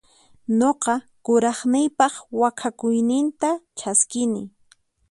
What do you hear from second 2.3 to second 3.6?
waqhakuyninta